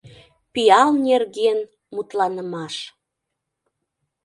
[0.53, 1.59] ПИАЛ НЕРГЕН
[1.95, 2.75] МУТЛАНЫМАШ